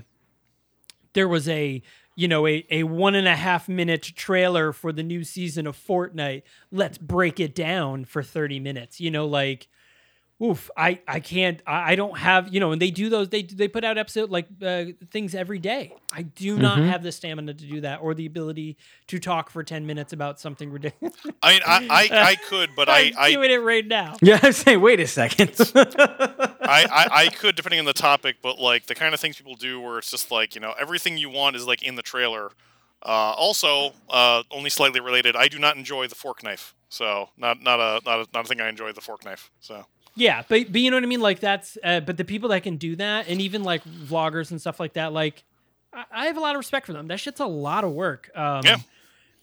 there 1.13 1.27
was 1.27 1.47
a 1.49 1.81
you 2.19 2.27
know 2.27 2.45
a, 2.45 2.65
a 2.69 2.83
one 2.83 3.15
and 3.15 3.27
a 3.27 3.35
half 3.35 3.69
minute 3.69 4.03
trailer 4.03 4.73
for 4.73 4.91
the 4.91 5.03
new 5.03 5.23
season 5.23 5.65
of 5.65 5.77
fortnite. 5.77 6.43
Let's 6.71 6.97
break 6.97 7.39
it 7.39 7.55
down 7.55 8.05
for 8.05 8.21
30 8.21 8.59
minutes 8.59 8.99
you 8.99 9.09
know 9.09 9.25
like 9.25 9.67
oof 10.41 10.69
i 10.77 10.99
i 11.07 11.19
can't 11.19 11.61
i, 11.67 11.91
I 11.91 11.95
don't 11.95 12.17
have 12.17 12.53
you 12.53 12.59
know 12.59 12.71
and 12.71 12.81
they 12.81 12.91
do 12.91 13.09
those 13.09 13.29
they 13.29 13.43
they 13.43 13.67
put 13.67 13.83
out 13.83 13.97
episode 13.97 14.29
like 14.29 14.47
uh, 14.63 14.85
things 15.11 15.35
every 15.35 15.59
day 15.59 15.93
i 16.13 16.21
do 16.21 16.57
not 16.57 16.79
have 16.79 17.03
the 17.03 17.11
stamina 17.11 17.53
to 17.53 17.65
do 17.65 17.81
that 17.81 17.99
or 18.01 18.13
the 18.13 18.25
ability 18.25 18.77
to 19.07 19.19
talk 19.19 19.49
for 19.49 19.63
10 19.63 19.85
minutes 19.85 20.13
about 20.13 20.39
something 20.39 20.71
ridiculous 20.71 21.15
I, 21.41 21.53
mean, 21.53 21.61
I, 21.65 21.87
I, 21.89 22.09
I 22.31 22.35
could, 22.35 22.69
but 22.75 22.87
I, 22.89 22.99
i'm 22.99 23.13
I, 23.17 23.31
doing 23.31 23.51
it 23.51 23.57
right 23.57 23.85
now 23.85 24.15
Yeah, 24.21 24.39
I'm 24.41 24.51
saying, 24.51 24.81
wait 24.81 24.99
a 24.99 25.07
second. 25.07 25.51
I, 25.75 26.85
I, 26.91 27.07
I 27.11 27.27
could, 27.29 27.55
depending 27.55 27.79
on 27.79 27.85
the 27.85 27.93
topic, 27.93 28.37
but 28.41 28.59
like 28.59 28.85
the 28.85 28.95
kind 28.95 29.13
of 29.13 29.19
things 29.19 29.37
people 29.37 29.55
do 29.55 29.79
where 29.79 29.97
it's 29.97 30.11
just 30.11 30.29
like, 30.31 30.55
you 30.55 30.61
know, 30.61 30.73
everything 30.79 31.17
you 31.17 31.29
want 31.29 31.55
is 31.55 31.65
like 31.65 31.81
in 31.81 31.95
the 31.95 32.01
trailer. 32.01 32.51
Uh, 33.01 33.33
also, 33.37 33.93
uh, 34.09 34.43
only 34.51 34.69
slightly 34.69 34.99
related, 34.99 35.35
I 35.35 35.47
do 35.47 35.57
not 35.57 35.77
enjoy 35.77 36.07
the 36.07 36.15
fork 36.15 36.43
knife. 36.43 36.75
So 36.89 37.29
not 37.37 37.61
not 37.61 37.79
a 37.79 38.01
not 38.05 38.19
a, 38.21 38.27
not 38.33 38.45
a 38.45 38.47
thing 38.47 38.59
I 38.61 38.67
enjoy 38.69 38.91
the 38.91 39.01
fork 39.01 39.23
knife. 39.25 39.51
So 39.59 39.85
Yeah, 40.15 40.43
but 40.47 40.71
but 40.71 40.81
you 40.81 40.89
know 40.91 40.97
what 40.97 41.03
I 41.03 41.07
mean. 41.07 41.21
Like 41.21 41.39
that's 41.39 41.77
uh, 41.83 41.99
but 42.01 42.17
the 42.17 42.25
people 42.25 42.49
that 42.49 42.63
can 42.63 42.77
do 42.77 42.95
that, 42.97 43.27
and 43.27 43.39
even 43.41 43.63
like 43.63 43.83
vloggers 43.85 44.51
and 44.51 44.59
stuff 44.59 44.79
like 44.79 44.93
that, 44.93 45.13
like 45.13 45.43
I, 45.93 46.03
I 46.11 46.25
have 46.27 46.37
a 46.37 46.39
lot 46.41 46.55
of 46.55 46.59
respect 46.59 46.85
for 46.85 46.93
them. 46.93 47.07
That 47.07 47.19
shit's 47.19 47.39
a 47.39 47.45
lot 47.45 47.83
of 47.83 47.91
work. 47.91 48.29
Um, 48.35 48.61
Yeah. 48.65 48.77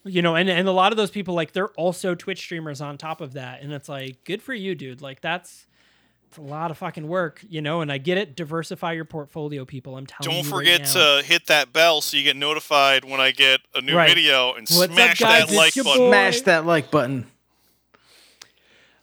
You 0.04 0.22
know, 0.22 0.36
and 0.36 0.48
and 0.48 0.68
a 0.68 0.72
lot 0.72 0.92
of 0.92 0.96
those 0.96 1.10
people 1.10 1.34
like 1.34 1.52
they're 1.52 1.70
also 1.70 2.14
Twitch 2.14 2.38
streamers 2.38 2.80
on 2.80 2.96
top 2.96 3.20
of 3.20 3.32
that, 3.32 3.62
and 3.62 3.72
it's 3.72 3.88
like 3.88 4.22
good 4.24 4.40
for 4.42 4.54
you, 4.54 4.74
dude. 4.74 5.00
Like 5.02 5.20
that's. 5.20 5.66
It's 6.28 6.38
a 6.38 6.42
lot 6.42 6.72
of 6.72 6.78
fucking 6.78 7.06
work, 7.06 7.40
you 7.48 7.62
know, 7.62 7.82
and 7.82 7.92
I 7.92 7.98
get 7.98 8.18
it. 8.18 8.34
Diversify 8.34 8.94
your 8.94 9.04
portfolio, 9.04 9.64
people. 9.64 9.96
I'm 9.96 10.06
telling 10.06 10.28
don't 10.34 10.44
you. 10.44 10.50
forget 10.50 10.80
right 10.80 10.94
now. 10.94 11.20
to 11.20 11.22
hit 11.24 11.46
that 11.46 11.72
bell 11.72 12.00
so 12.00 12.16
you 12.16 12.24
get 12.24 12.34
notified 12.34 13.04
when 13.04 13.20
I 13.20 13.30
get 13.30 13.60
a 13.76 13.80
new 13.80 13.94
Right. 13.96 14.08
video 14.12 14.48
and 14.54 14.66
What's 14.68 14.76
up, 14.82 14.90
smash 14.90 15.20
guys? 15.20 15.46
that 15.46 15.48
It's 15.48 15.56
like 15.56 15.74
button. 15.76 16.00
boy. 16.02 16.08
Smash 16.10 16.40
that 16.42 16.66
like 16.66 16.90
button. 16.90 17.30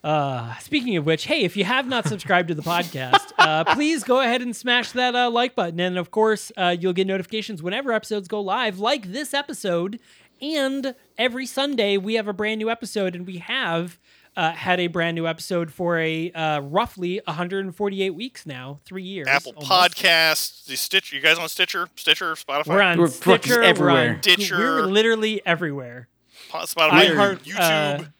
Uh, 0.04 0.54
speaking 0.58 0.98
of 0.98 1.06
which, 1.06 1.26
hey, 1.26 1.44
if 1.44 1.56
you 1.56 1.64
have 1.64 1.88
not 1.88 2.06
subscribed 2.08 2.50
to 2.50 2.56
the 2.56 2.62
podcast, 2.62 3.32
uh, 3.38 3.64
please 3.74 4.04
go 4.04 4.20
ahead 4.20 4.42
and 4.42 4.54
smash 4.56 4.92
that 4.92 5.16
uh, 5.16 5.30
like 5.30 5.56
button. 5.56 5.80
And 5.80 5.98
of 5.98 6.12
course, 6.12 6.52
uh, 6.58 6.76
you'll 6.78 6.94
get 6.94 7.08
notifications 7.08 7.64
whenever 7.64 7.94
episodes 7.94 8.28
go 8.28 8.42
live, 8.42 8.80
like 8.80 9.12
this 9.14 9.34
episode. 9.34 10.00
And 10.42 10.94
every 11.18 11.46
Sunday, 11.46 11.96
we 11.98 12.16
have 12.16 12.28
a 12.28 12.34
brand 12.34 12.60
new 12.60 12.70
episode, 12.70 13.16
and 13.16 13.26
we 13.26 13.38
have 13.38 13.98
uh, 14.36 14.52
had 14.52 14.82
a 14.82 14.88
brand 14.88 15.16
new 15.16 15.26
episode 15.26 15.72
for 15.72 15.98
a 16.00 16.32
uh, 16.32 16.60
roughly 16.60 17.22
148 17.26 18.10
weeks 18.10 18.46
now, 18.46 18.80
three 18.84 19.04
years. 19.04 19.28
Apple 19.30 19.54
almost. 19.56 19.72
Podcasts, 19.72 20.66
the 20.66 20.76
Stitcher. 20.76 21.16
You 21.16 21.22
guys 21.22 21.38
on 21.38 21.48
Stitcher, 21.48 21.88
Stitcher, 21.96 22.34
Spotify, 22.34 22.68
We're 22.68 22.82
on 22.82 23.00
We're 23.00 23.08
fucking 23.08 23.42
Stitcher. 23.44 23.62
We're 23.62 23.64
everywhere. 23.64 24.10
on 24.16 24.22
Stitcher. 24.22 24.58
We're 24.58 24.82
literally 24.82 25.42
everywhere. 25.46 26.10
Po- 26.50 26.60
Spotify, 26.60 27.10
iHeart, 27.12 27.40
YouTube. 27.44 28.12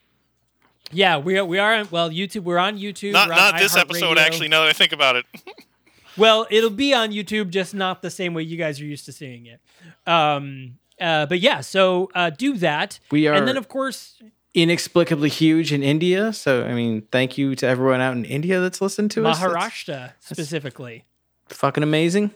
Yeah, 0.94 1.18
we 1.18 1.38
are. 1.38 1.44
We 1.44 1.58
are 1.58 1.74
on. 1.74 1.88
Well, 1.90 2.10
YouTube. 2.10 2.42
We're 2.44 2.58
on 2.58 2.78
YouTube. 2.78 3.12
not 3.12 3.30
on 3.30 3.36
not 3.36 3.58
this 3.58 3.76
episode 3.76 4.16
iHeartRadio. 4.16 4.26
actually. 4.26 4.48
Now 4.48 4.60
that 4.62 4.68
I 4.70 4.72
think 4.72 4.92
about 4.92 5.16
it, 5.16 5.26
Well, 6.16 6.46
it'll 6.50 6.70
be 6.70 6.94
on 6.94 7.10
YouTube, 7.10 7.50
just 7.50 7.74
not 7.74 8.02
the 8.02 8.10
same 8.10 8.34
way 8.34 8.42
you 8.42 8.56
guys 8.56 8.80
are 8.80 8.84
used 8.84 9.04
to 9.06 9.12
seeing 9.12 9.46
it. 9.46 9.60
Um, 10.06 10.78
uh, 11.00 11.26
but 11.26 11.40
yeah, 11.40 11.60
so 11.60 12.10
uh, 12.14 12.30
do 12.30 12.56
that. 12.58 13.00
We 13.10 13.26
are, 13.26 13.34
and 13.34 13.48
then 13.48 13.56
of 13.56 13.68
course, 13.68 14.20
Inexplicably 14.54 15.28
huge 15.30 15.72
in 15.72 15.82
India. 15.82 16.32
So, 16.32 16.64
I 16.64 16.74
mean, 16.74 17.02
thank 17.10 17.36
you 17.36 17.56
to 17.56 17.66
everyone 17.66 18.00
out 18.00 18.12
in 18.16 18.24
India 18.24 18.60
that's 18.60 18.80
listened 18.80 19.10
to 19.12 19.26
us. 19.26 19.40
Maharashtra 19.40 20.12
specifically. 20.20 21.04
fucking 21.48 21.82
amazing. 21.82 22.30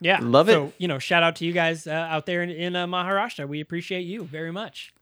Yeah, 0.00 0.18
Love 0.22 0.48
it. 0.48 0.52
So 0.52 0.72
you 0.78 0.88
know, 0.88 0.98
shout 0.98 1.22
out 1.22 1.36
to 1.36 1.44
you 1.44 1.52
guys 1.52 1.86
uh, 1.86 1.90
out 1.90 2.24
there 2.24 2.42
in, 2.42 2.48
in 2.48 2.74
uh, 2.74 2.86
Maharashtra. 2.86 3.46
We 3.46 3.60
appreciate 3.60 4.00
you 4.00 4.24
very 4.24 4.50
much. 4.50 4.94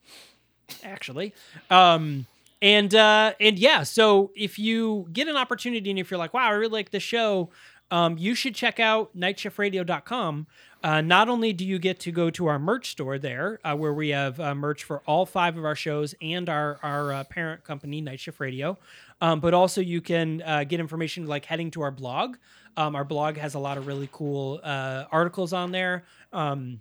Actually, 0.82 1.32
um, 1.70 2.26
and 2.62 2.94
uh, 2.94 3.32
and 3.40 3.58
yeah. 3.58 3.82
So 3.82 4.30
if 4.36 4.58
you 4.58 5.08
get 5.12 5.28
an 5.28 5.36
opportunity 5.36 5.90
and 5.90 5.98
if 5.98 6.10
you're 6.10 6.18
like, 6.18 6.34
wow, 6.34 6.48
I 6.48 6.50
really 6.50 6.72
like 6.72 6.90
the 6.90 7.00
show, 7.00 7.50
um, 7.90 8.18
you 8.18 8.34
should 8.34 8.54
check 8.54 8.78
out 8.78 9.16
nightshiftradio.com. 9.16 10.46
Uh, 10.82 11.00
not 11.02 11.28
only 11.28 11.52
do 11.52 11.66
you 11.66 11.78
get 11.78 12.00
to 12.00 12.10
go 12.10 12.30
to 12.30 12.46
our 12.46 12.58
merch 12.58 12.90
store 12.90 13.18
there, 13.18 13.60
uh, 13.64 13.76
where 13.76 13.92
we 13.92 14.10
have 14.10 14.40
uh, 14.40 14.54
merch 14.54 14.84
for 14.84 15.02
all 15.06 15.26
five 15.26 15.58
of 15.58 15.64
our 15.64 15.74
shows 15.74 16.14
and 16.22 16.48
our 16.48 16.78
our 16.82 17.12
uh, 17.12 17.24
parent 17.24 17.64
company, 17.64 18.00
Night 18.00 18.20
Shift 18.20 18.40
Radio, 18.40 18.78
um, 19.20 19.40
but 19.40 19.52
also 19.52 19.80
you 19.80 20.00
can 20.00 20.42
uh, 20.42 20.64
get 20.64 20.80
information 20.80 21.26
like 21.26 21.44
heading 21.44 21.70
to 21.72 21.82
our 21.82 21.90
blog. 21.90 22.36
Um, 22.76 22.94
our 22.94 23.04
blog 23.04 23.36
has 23.36 23.54
a 23.54 23.58
lot 23.58 23.76
of 23.76 23.86
really 23.86 24.08
cool 24.12 24.60
uh, 24.62 25.04
articles 25.10 25.52
on 25.52 25.72
there. 25.72 26.04
Um, 26.32 26.80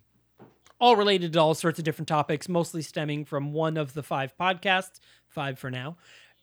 all 0.80 0.96
related 0.96 1.34
to 1.34 1.40
all 1.40 1.54
sorts 1.54 1.78
of 1.78 1.84
different 1.84 2.08
topics, 2.08 2.48
mostly 2.48 2.82
stemming 2.82 3.26
from 3.26 3.52
one 3.52 3.76
of 3.76 3.94
the 3.94 4.04
five 4.04 4.34
podcasts, 4.40 5.00
five 5.40 5.58
for 5.58 5.72
now. 5.72 5.96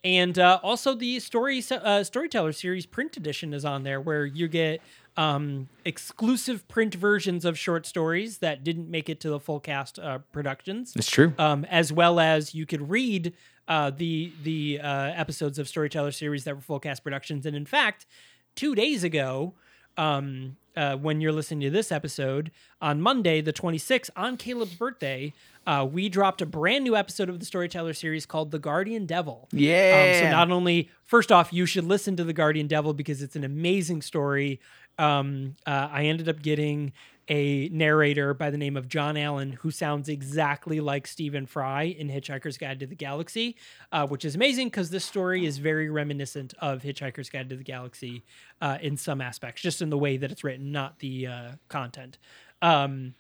And 0.05 0.39
uh, 0.39 0.61
also 0.63 0.95
the 0.95 1.21
story 1.21 1.63
uh, 1.71 2.03
storyteller 2.05 2.53
series 2.53 2.87
print 2.87 3.17
edition 3.17 3.53
is 3.53 3.65
on 3.65 3.83
there, 3.83 4.01
where 4.01 4.25
you 4.25 4.49
get 4.49 4.81
um, 5.19 5.69
exclusive 5.85 6.67
print 6.69 6.95
versions 6.95 7.45
of 7.45 7.59
short 7.59 7.85
stories 7.87 8.39
that 8.39 8.65
didn't 8.65 8.89
make 8.91 9.09
it 9.11 9.19
to 9.21 9.29
the 9.29 9.41
full 9.41 9.61
cast 9.61 9.99
uh, 9.99 10.19
productions 10.33 10.95
It's 10.97 11.11
true. 11.11 11.35
um, 11.39 11.65
as 11.67 11.93
well 11.93 12.21
as 12.21 12.55
you 12.55 12.65
could 12.67 12.89
read 12.89 13.33
uh, 13.69 13.91
the 13.91 14.33
the 14.45 14.81
uh, 14.81 15.23
episodes 15.23 15.59
of 15.59 15.67
Storyteller 15.69 16.13
series 16.13 16.45
that 16.45 16.55
were 16.55 16.63
full 16.63 16.81
cast 16.81 17.03
productions. 17.03 17.45
And 17.45 17.57
in 17.57 17.67
fact, 17.67 18.07
two 18.55 18.75
days 18.75 19.03
ago, 19.05 19.55
um, 19.97 20.57
uh, 20.77 20.97
when 20.97 21.21
you're 21.21 21.33
listening 21.33 21.61
to 21.61 21.71
this 21.71 21.91
episode 21.91 22.51
on 22.81 23.01
Monday, 23.01 23.41
the 23.41 23.53
26th, 23.53 24.11
on 24.17 24.37
Caleb's 24.37 24.75
birthday, 24.75 25.33
uh, 25.67 25.87
we 25.91 26.09
dropped 26.09 26.43
a 26.43 26.47
brand 26.47 26.85
new 26.85 26.95
episode 26.95 27.29
of 27.29 27.41
the 27.41 27.47
Storyteller 27.47 27.95
series 27.95 28.27
called 28.27 28.51
The 28.51 28.59
Guardian 28.59 29.07
Devil. 29.07 29.49
Yeah. 29.53 30.15
Um, 30.15 30.25
so 30.25 30.31
not 30.31 30.51
only, 30.51 30.91
first 31.05 31.33
off, 31.33 31.53
you 31.53 31.67
should 31.67 31.85
listen 31.85 32.17
to 32.17 32.25
The 32.25 32.33
Guardian 32.33 32.67
Devil 32.67 32.95
because 32.95 33.23
it's 33.23 33.37
an 33.37 33.45
amazing 33.45 34.03
story. 34.03 34.61
Um, 34.99 35.57
uh, 35.67 35.89
I 35.91 36.05
ended 36.05 36.29
up 36.29 36.43
getting 36.43 36.93
a 37.29 37.69
narrator 37.71 38.35
by 38.35 38.51
the 38.51 38.57
name 38.57 38.77
of 38.77 38.89
John 38.89 39.17
Allen 39.17 39.53
who 39.53 39.71
sounds 39.71 40.09
exactly 40.09 40.81
like 40.81 41.07
Stephen 41.07 41.47
Fry 41.47 41.85
in 41.85 42.09
Hitchhiker's 42.09 42.57
Guide 42.57 42.81
to 42.81 42.87
the 42.87 42.95
Galaxy, 42.95 43.57
uh, 43.93 44.07
which 44.07 44.25
is 44.25 44.35
amazing 44.35 44.69
because 44.69 44.91
this 44.91 45.05
story 45.05 45.45
is 45.45 45.59
very 45.59 45.91
reminiscent 45.91 46.55
of 46.61 46.83
Hitchhiker's 46.83 47.29
Guide 47.29 47.49
to 47.51 47.57
the 47.57 47.65
Galaxy 47.65 48.25
uh, 48.61 48.79
in 48.81 48.97
some 48.97 49.21
aspects, 49.21 49.61
just 49.61 49.83
in 49.83 49.91
the 49.91 49.99
way 49.99 50.17
that 50.17 50.31
it's 50.31 50.45
written, 50.45 50.71
not 50.71 50.99
the 51.01 51.27
uh, 51.27 51.51
content. 51.69 52.19
Um, 52.63 53.15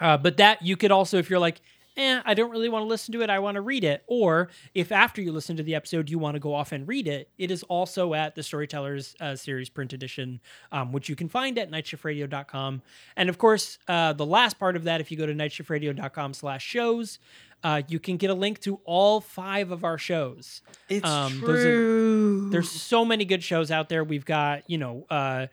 uh, 0.00 0.16
but 0.16 0.38
that 0.38 0.62
you 0.62 0.76
could 0.76 0.90
also, 0.90 1.18
if 1.18 1.30
you're 1.30 1.38
like, 1.38 1.60
eh, 1.96 2.20
I 2.24 2.34
don't 2.34 2.50
really 2.50 2.68
want 2.68 2.84
to 2.84 2.88
listen 2.88 3.12
to 3.12 3.22
it, 3.22 3.30
I 3.30 3.38
want 3.38 3.56
to 3.56 3.60
read 3.60 3.84
it. 3.84 4.02
Or 4.06 4.48
if 4.74 4.92
after 4.92 5.20
you 5.20 5.32
listen 5.32 5.56
to 5.56 5.62
the 5.62 5.74
episode, 5.74 6.08
you 6.10 6.18
want 6.18 6.34
to 6.36 6.40
go 6.40 6.54
off 6.54 6.72
and 6.72 6.86
read 6.86 7.06
it, 7.06 7.30
it 7.38 7.50
is 7.50 7.62
also 7.64 8.14
at 8.14 8.34
the 8.34 8.42
Storytellers 8.42 9.14
uh, 9.20 9.36
Series 9.36 9.68
print 9.68 9.92
edition, 9.92 10.40
um, 10.72 10.92
which 10.92 11.08
you 11.08 11.16
can 11.16 11.28
find 11.28 11.58
at 11.58 11.70
nightshiftradio.com. 11.70 12.82
And 13.16 13.28
of 13.28 13.38
course, 13.38 13.78
uh, 13.88 14.12
the 14.12 14.26
last 14.26 14.58
part 14.58 14.76
of 14.76 14.84
that, 14.84 15.00
if 15.00 15.10
you 15.10 15.16
go 15.16 15.26
to 15.26 15.34
nightshiftradio.com 15.34 16.34
slash 16.34 16.64
shows, 16.64 17.18
uh, 17.62 17.82
you 17.88 17.98
can 17.98 18.16
get 18.16 18.30
a 18.30 18.34
link 18.34 18.58
to 18.60 18.80
all 18.84 19.20
five 19.20 19.70
of 19.70 19.84
our 19.84 19.98
shows. 19.98 20.62
it's 20.88 21.06
um, 21.06 21.42
are- 21.44 21.46
true. 21.46 22.50
There's 22.50 22.70
so 22.70 23.04
many 23.04 23.24
good 23.24 23.42
shows 23.42 23.70
out 23.70 23.88
there. 23.88 24.02
We've 24.02 24.24
got, 24.24 24.68
you 24.68 24.78
know, 24.78 25.06
uh, 25.10 25.48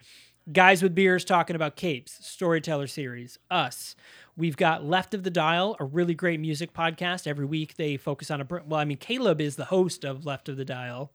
Guys 0.51 0.81
with 0.81 0.95
Beers 0.95 1.25
talking 1.25 1.55
about 1.57 1.75
capes, 1.75 2.25
Storyteller 2.25 2.87
series, 2.87 3.37
us. 3.51 3.95
We've 4.37 4.55
got 4.55 4.85
Left 4.85 5.13
of 5.13 5.23
the 5.23 5.29
Dial, 5.29 5.75
a 5.79 5.83
really 5.83 6.13
great 6.13 6.39
music 6.39 6.73
podcast. 6.73 7.27
Every 7.27 7.45
week 7.45 7.75
they 7.75 7.97
focus 7.97 8.31
on 8.31 8.39
a, 8.39 8.47
well, 8.49 8.79
I 8.79 8.85
mean, 8.85 8.97
Caleb 8.97 9.41
is 9.41 9.57
the 9.57 9.65
host 9.65 10.05
of 10.05 10.25
Left 10.25 10.47
of 10.47 10.55
the 10.55 10.63
Dial. 10.63 11.11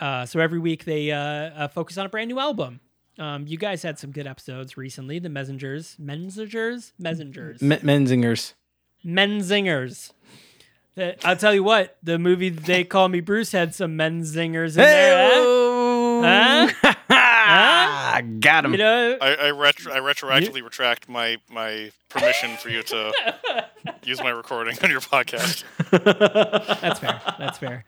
Uh, 0.00 0.26
so 0.26 0.40
every 0.40 0.58
week 0.58 0.84
they 0.84 1.12
uh, 1.12 1.18
uh, 1.20 1.68
focus 1.68 1.98
on 1.98 2.06
a 2.06 2.08
brand 2.08 2.28
new 2.28 2.40
album. 2.40 2.80
Um, 3.16 3.46
you 3.46 3.56
guys 3.56 3.84
had 3.84 3.96
some 3.96 4.10
good 4.10 4.26
episodes 4.26 4.76
recently. 4.76 5.20
The 5.20 5.28
Messengers, 5.28 5.94
Messengers, 6.00 6.92
Messengers, 6.98 7.62
Me- 7.62 7.76
Menzingers. 7.76 8.54
Menzingers. 9.06 10.10
I'll 11.24 11.36
tell 11.36 11.54
you 11.54 11.62
what, 11.62 11.96
the 12.02 12.18
movie 12.18 12.48
They 12.48 12.82
Call 12.82 13.08
Me 13.08 13.20
Bruce 13.20 13.52
had 13.52 13.72
some 13.72 13.94
men 13.96 14.22
zingers 14.22 14.70
in 14.70 14.76
there. 14.78 15.30
huh? 16.72 16.94
Huh? 17.44 17.86
Huh? 17.90 18.22
Got 18.40 18.64
him. 18.64 18.72
You 18.72 18.78
know, 18.78 19.18
I, 19.20 19.34
I, 19.34 19.50
retro, 19.50 19.92
I 19.92 19.98
retroactively 19.98 20.62
retract 20.62 21.08
my, 21.08 21.38
my 21.50 21.90
permission 22.08 22.56
for 22.56 22.68
you 22.68 22.82
to 22.84 23.12
use 24.04 24.22
my 24.22 24.30
recording 24.30 24.76
on 24.82 24.90
your 24.90 25.00
podcast. 25.00 25.64
that's 26.80 27.00
fair. 27.00 27.20
That's 27.38 27.58
fair. 27.58 27.84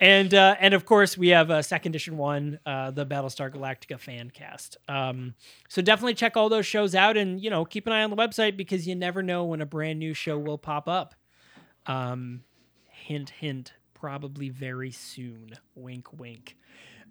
And 0.00 0.34
uh, 0.34 0.56
and 0.58 0.74
of 0.74 0.84
course 0.84 1.16
we 1.16 1.28
have 1.28 1.50
a 1.50 1.62
second 1.62 1.92
edition 1.92 2.16
one, 2.16 2.58
uh, 2.66 2.90
the 2.90 3.06
Battlestar 3.06 3.54
Galactica 3.54 4.00
fan 4.00 4.30
cast. 4.30 4.76
Um, 4.88 5.34
so 5.68 5.80
definitely 5.80 6.14
check 6.14 6.36
all 6.36 6.48
those 6.48 6.66
shows 6.66 6.96
out, 6.96 7.16
and 7.16 7.40
you 7.40 7.50
know 7.50 7.64
keep 7.64 7.86
an 7.86 7.92
eye 7.92 8.02
on 8.02 8.10
the 8.10 8.16
website 8.16 8.56
because 8.56 8.84
you 8.84 8.96
never 8.96 9.22
know 9.22 9.44
when 9.44 9.60
a 9.60 9.66
brand 9.66 10.00
new 10.00 10.12
show 10.12 10.36
will 10.36 10.58
pop 10.58 10.88
up. 10.88 11.14
Um, 11.86 12.42
hint, 12.90 13.30
hint. 13.30 13.74
Probably 14.02 14.48
very 14.48 14.90
soon. 14.90 15.52
Wink, 15.76 16.12
wink. 16.18 16.56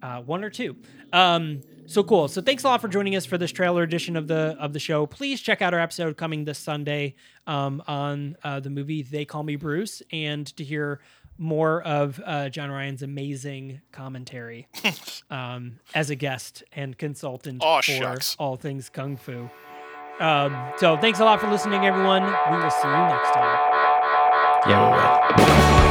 Uh, 0.03 0.19
one 0.19 0.43
or 0.43 0.49
two. 0.49 0.75
Um, 1.13 1.61
so 1.85 2.03
cool. 2.03 2.27
So 2.27 2.41
thanks 2.41 2.65
a 2.65 2.67
lot 2.67 2.81
for 2.81 2.89
joining 2.89 3.15
us 3.15 3.25
for 3.25 3.37
this 3.37 3.49
trailer 3.53 3.81
edition 3.81 4.17
of 4.17 4.27
the 4.27 4.57
of 4.59 4.73
the 4.73 4.79
show. 4.79 5.05
Please 5.05 5.39
check 5.39 5.61
out 5.61 5.73
our 5.73 5.79
episode 5.79 6.17
coming 6.17 6.43
this 6.43 6.59
Sunday 6.59 7.15
um, 7.47 7.81
on 7.87 8.35
uh, 8.43 8.59
the 8.59 8.69
movie 8.69 9.03
They 9.03 9.23
Call 9.23 9.43
Me 9.43 9.55
Bruce, 9.55 10.01
and 10.11 10.45
to 10.57 10.65
hear 10.65 10.99
more 11.37 11.81
of 11.83 12.19
uh, 12.25 12.49
Jon 12.49 12.69
Ryan's 12.69 13.03
amazing 13.03 13.79
commentary 13.93 14.67
um, 15.29 15.79
as 15.95 16.09
a 16.09 16.15
guest 16.15 16.61
and 16.73 16.97
consultant 16.97 17.63
Aw, 17.63 17.77
for 17.77 17.83
shucks. 17.83 18.35
all 18.37 18.57
things 18.57 18.89
kung 18.89 19.15
fu. 19.15 19.49
Um, 20.19 20.73
so 20.75 20.97
thanks 20.97 21.21
a 21.21 21.23
lot 21.23 21.39
for 21.39 21.49
listening, 21.49 21.85
everyone. 21.85 22.23
We 22.23 22.57
will 22.57 22.69
see 22.69 22.87
you 22.89 22.93
next 22.93 23.31
time. 23.31 23.59
Yeah, 24.67 25.37
we 25.37 25.85
will. 25.85 25.90